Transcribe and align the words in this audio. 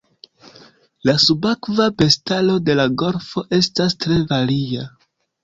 La 1.09 1.13
subakva 1.23 1.87
bestaro 1.99 2.57
de 2.71 2.77
la 2.81 2.87
golfo 3.03 3.45
estas 3.61 3.99
tre 4.07 4.19
varia. 4.35 4.89